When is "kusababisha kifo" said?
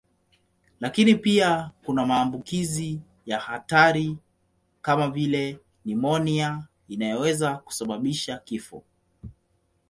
7.57-8.83